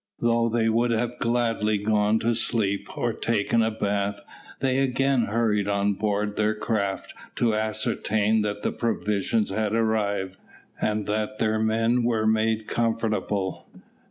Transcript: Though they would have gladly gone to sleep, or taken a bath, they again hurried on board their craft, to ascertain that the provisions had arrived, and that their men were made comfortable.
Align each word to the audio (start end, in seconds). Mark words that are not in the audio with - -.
Though 0.17 0.49
they 0.49 0.67
would 0.67 0.89
have 0.89 1.19
gladly 1.19 1.77
gone 1.77 2.17
to 2.21 2.33
sleep, 2.33 2.97
or 2.97 3.13
taken 3.13 3.61
a 3.61 3.69
bath, 3.69 4.19
they 4.59 4.79
again 4.79 5.25
hurried 5.25 5.67
on 5.67 5.93
board 5.93 6.37
their 6.37 6.55
craft, 6.55 7.13
to 7.35 7.53
ascertain 7.53 8.41
that 8.41 8.63
the 8.63 8.71
provisions 8.71 9.51
had 9.51 9.73
arrived, 9.75 10.37
and 10.81 11.05
that 11.05 11.37
their 11.37 11.59
men 11.59 12.01
were 12.03 12.25
made 12.25 12.65
comfortable. 12.65 13.67